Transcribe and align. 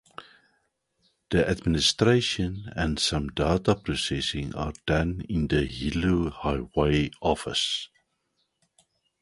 The 1.29 1.47
administration 1.47 2.73
and 2.75 2.97
some 2.97 3.27
data 3.27 3.75
processing 3.75 4.55
are 4.55 4.73
done 4.87 5.21
in 5.29 5.47
the 5.47 5.65
Hilo, 5.67 6.31
Hawaii 6.31 7.11
office. 7.21 7.87